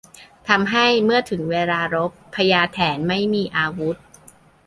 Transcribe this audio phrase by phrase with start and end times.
[0.47, 3.97] ทำให้เมื่อถึงเวลารบ พญาแถนไม่มีอาวุธ